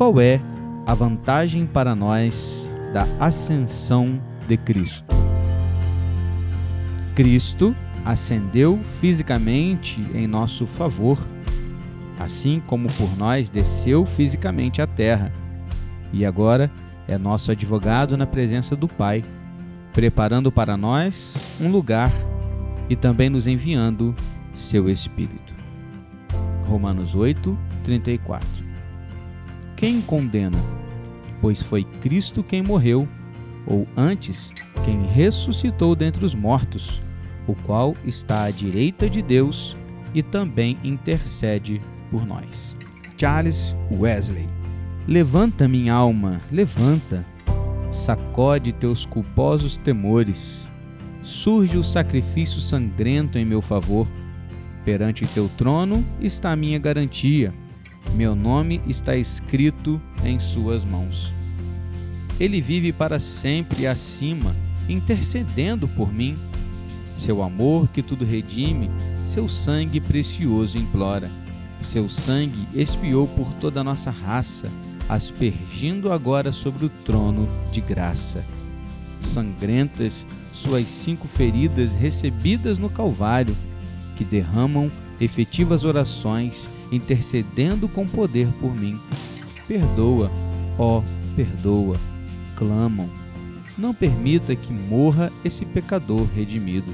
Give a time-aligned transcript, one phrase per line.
[0.00, 0.40] qual é
[0.86, 4.18] a vantagem para nós da ascensão
[4.48, 5.04] de Cristo?
[7.14, 11.18] Cristo ascendeu fisicamente em nosso favor,
[12.18, 15.30] assim como por nós desceu fisicamente à terra,
[16.14, 16.70] e agora
[17.06, 19.22] é nosso advogado na presença do Pai,
[19.92, 22.10] preparando para nós um lugar
[22.88, 24.16] e também nos enviando
[24.54, 25.54] seu Espírito.
[26.66, 28.59] Romanos 8, 34.
[29.80, 30.58] Quem condena?
[31.40, 33.08] Pois foi Cristo quem morreu,
[33.66, 34.52] ou antes,
[34.84, 37.00] quem ressuscitou dentre os mortos,
[37.46, 39.74] o qual está à direita de Deus
[40.14, 41.80] e também intercede
[42.10, 42.76] por nós.
[43.16, 44.46] Charles Wesley.
[45.08, 47.24] Levanta, minha alma, levanta,
[47.90, 50.66] sacode teus culposos temores.
[51.22, 54.06] Surge o sacrifício sangrento em meu favor
[54.84, 57.52] Perante teu trono está a minha garantia.
[58.14, 61.32] Meu nome está escrito em suas mãos.
[62.38, 64.54] Ele vive para sempre acima,
[64.88, 66.36] intercedendo por mim.
[67.16, 68.90] Seu amor que tudo redime,
[69.24, 71.30] seu sangue precioso implora.
[71.80, 74.68] Seu sangue expiou por toda a nossa raça,
[75.08, 78.44] aspergindo agora sobre o trono de graça.
[79.22, 83.56] Sangrentas suas cinco feridas recebidas no Calvário
[84.16, 88.98] que derramam efetivas orações, intercedendo com poder por mim.
[89.66, 90.30] Perdoa,
[90.78, 91.02] ó,
[91.36, 91.96] perdoa,
[92.56, 93.08] clamam.
[93.78, 96.92] Não permita que morra esse pecador redimido.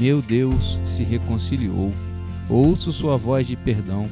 [0.00, 1.92] Meu Deus se reconciliou.
[2.48, 4.08] Ouço sua voz de perdão.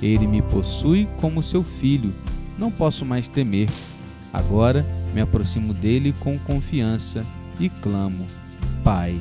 [0.00, 2.12] Ele me possui como seu filho.
[2.58, 3.68] Não posso mais temer.
[4.32, 7.24] Agora me aproximo dele com confiança
[7.60, 8.26] e clamo:
[8.82, 9.18] Pai,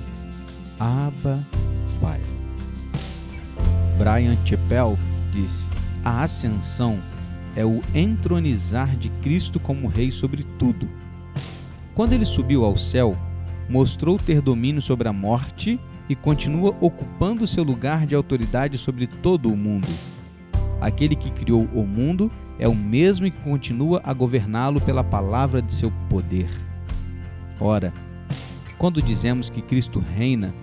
[0.79, 1.39] Abba,
[1.99, 2.19] Pai.
[3.97, 4.97] Brian Chappell
[5.31, 5.69] diz:
[6.03, 6.99] A ascensão
[7.55, 10.87] é o entronizar de Cristo como Rei sobre tudo.
[11.93, 13.11] Quando ele subiu ao céu,
[13.69, 19.49] mostrou ter domínio sobre a morte e continua ocupando seu lugar de autoridade sobre todo
[19.49, 19.87] o mundo.
[20.79, 25.73] Aquele que criou o mundo é o mesmo que continua a governá-lo pela palavra de
[25.73, 26.49] seu poder.
[27.59, 27.93] Ora,
[28.77, 30.53] quando dizemos que Cristo reina,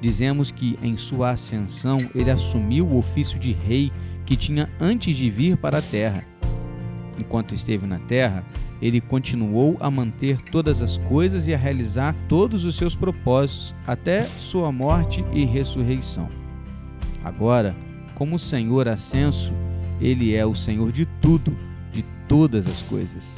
[0.00, 3.92] dizemos que em sua ascensão ele assumiu o ofício de rei
[4.26, 6.24] que tinha antes de vir para a terra.
[7.18, 8.44] Enquanto esteve na terra,
[8.82, 14.24] ele continuou a manter todas as coisas e a realizar todos os seus propósitos até
[14.38, 16.28] sua morte e ressurreição.
[17.24, 17.74] Agora,
[18.14, 19.52] como Senhor ascenso,
[20.00, 21.56] ele é o Senhor de tudo,
[21.92, 23.34] de todas as coisas.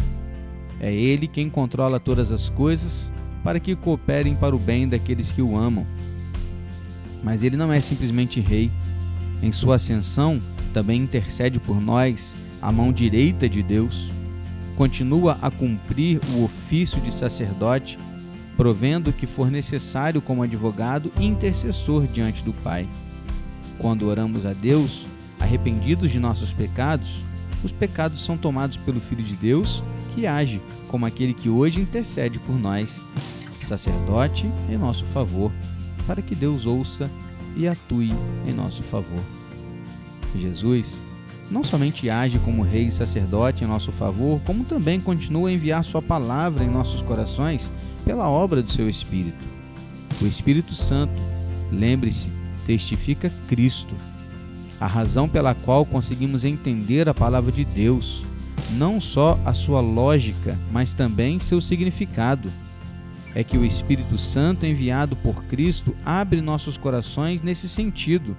[0.80, 3.12] É ele quem controla todas as coisas
[3.44, 5.86] para que cooperem para o bem daqueles que o amam
[7.22, 8.70] mas ele não é simplesmente rei.
[9.42, 10.40] Em sua ascensão,
[10.72, 14.10] também intercede por nós, a mão direita de Deus.
[14.76, 17.98] Continua a cumprir o ofício de sacerdote,
[18.56, 22.88] provendo o que for necessário como advogado e intercessor diante do Pai.
[23.78, 25.06] Quando oramos a Deus,
[25.38, 27.20] arrependidos de nossos pecados,
[27.62, 29.82] os pecados são tomados pelo Filho de Deus,
[30.14, 33.04] que age como aquele que hoje intercede por nós,
[33.68, 35.52] sacerdote em nosso favor
[36.06, 37.08] para que Deus ouça
[37.54, 38.12] e atue
[38.46, 39.20] em nosso favor.
[40.36, 41.00] Jesus
[41.50, 45.82] não somente age como rei e sacerdote em nosso favor, como também continua a enviar
[45.82, 47.70] sua palavra em nossos corações
[48.04, 49.38] pela obra do seu Espírito.
[50.20, 51.20] O Espírito Santo,
[51.72, 52.28] lembre-se,
[52.66, 53.94] testifica Cristo,
[54.80, 58.22] a razão pela qual conseguimos entender a palavra de Deus,
[58.72, 62.50] não só a sua lógica, mas também seu significado
[63.34, 68.36] é que o Espírito Santo enviado por Cristo abre nossos corações nesse sentido.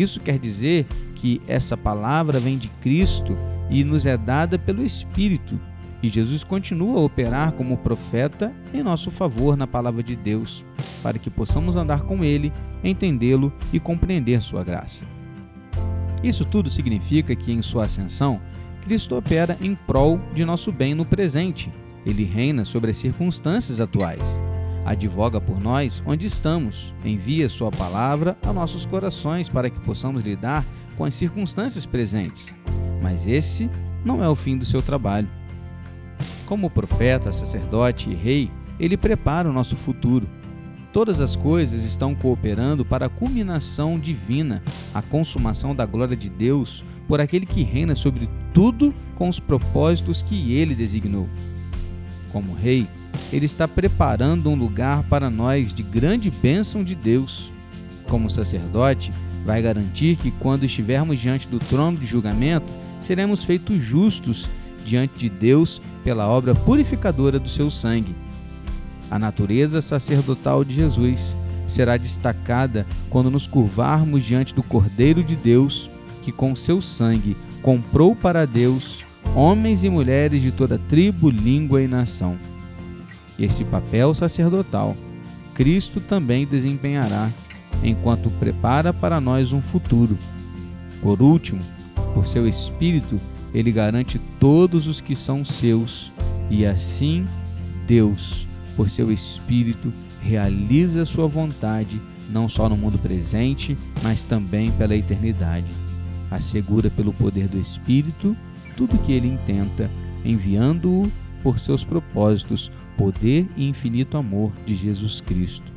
[0.00, 3.36] Isso quer dizer que essa palavra vem de Cristo
[3.68, 5.60] e nos é dada pelo Espírito.
[6.02, 10.64] E Jesus continua a operar como profeta em nosso favor na palavra de Deus,
[11.02, 12.50] para que possamos andar com Ele,
[12.82, 15.04] entendê-lo e compreender Sua graça.
[16.24, 18.40] Isso tudo significa que, em Sua ascensão,
[18.82, 21.70] Cristo opera em prol de nosso bem no presente
[22.04, 24.22] ele reina sobre as circunstâncias atuais.
[24.90, 30.66] Advoga por nós onde estamos, envia Sua palavra a nossos corações para que possamos lidar
[30.96, 32.52] com as circunstâncias presentes.
[33.00, 33.70] Mas esse
[34.04, 35.28] não é o fim do seu trabalho.
[36.44, 38.50] Como profeta, sacerdote e rei,
[38.80, 40.28] ele prepara o nosso futuro.
[40.92, 44.60] Todas as coisas estão cooperando para a culminação divina,
[44.92, 50.20] a consumação da glória de Deus por aquele que reina sobre tudo com os propósitos
[50.20, 51.28] que ele designou
[52.32, 52.86] como rei,
[53.32, 57.50] ele está preparando um lugar para nós de grande bênção de Deus.
[58.08, 59.12] Como sacerdote,
[59.44, 62.66] vai garantir que quando estivermos diante do trono de julgamento,
[63.00, 64.48] seremos feitos justos
[64.84, 68.14] diante de Deus pela obra purificadora do seu sangue.
[69.10, 71.36] A natureza sacerdotal de Jesus
[71.66, 75.88] será destacada quando nos curvarmos diante do Cordeiro de Deus,
[76.22, 79.04] que com seu sangue comprou para Deus
[79.34, 82.36] homens e mulheres de toda tribo, língua e nação.
[83.40, 84.94] Esse papel sacerdotal
[85.54, 87.30] Cristo também desempenhará
[87.82, 90.16] enquanto prepara para nós um futuro.
[91.02, 91.60] Por último,
[92.14, 93.20] por seu Espírito,
[93.52, 96.10] ele garante todos os que são seus,
[96.50, 97.24] e assim
[97.86, 98.46] Deus,
[98.76, 99.92] por seu Espírito,
[100.22, 102.00] realiza sua vontade
[102.30, 105.66] não só no mundo presente, mas também pela eternidade.
[106.30, 108.36] Assegura pelo poder do Espírito
[108.76, 109.90] tudo o que ele intenta,
[110.24, 111.10] enviando-o
[111.42, 115.72] por seus propósitos, poder e infinito amor de Jesus Cristo.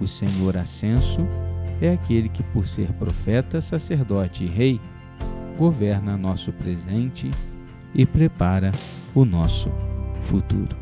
[0.00, 1.26] O Senhor ascenso
[1.80, 4.80] é aquele que, por ser profeta, sacerdote e rei,
[5.56, 7.30] governa nosso presente
[7.94, 8.72] e prepara
[9.14, 9.70] o nosso
[10.22, 10.76] futuro.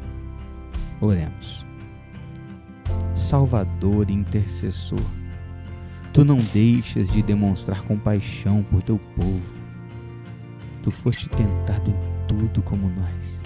[1.00, 1.64] Oremos.
[3.14, 5.00] Salvador e intercessor,
[6.12, 9.56] tu não deixas de demonstrar compaixão por teu povo.
[10.82, 13.40] Tu foste tentado em tudo como nós,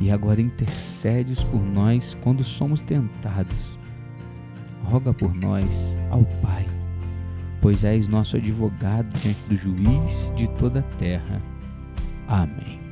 [0.00, 3.78] e agora intercedes por nós quando somos tentados.
[4.84, 6.66] Roga por nós ao Pai,
[7.60, 11.42] pois és nosso advogado diante do juiz de toda a terra.
[12.26, 12.87] Amém.